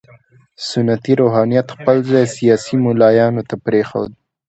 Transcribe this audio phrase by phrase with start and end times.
[0.69, 4.11] سنتي روحانیت خپل ځای سیاسي ملایانو ته پرېښود.